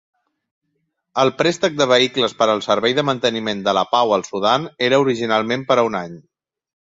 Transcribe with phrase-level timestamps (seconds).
[1.23, 5.01] El préstec de vehicles per al servei de manteniment de la pau al Sudan era
[5.05, 6.19] originalment per a un any.